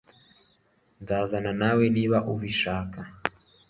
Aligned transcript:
Nzazana 1.01 1.51
nawe 1.61 1.83
niba 1.95 2.17
ubishaka 2.33 2.99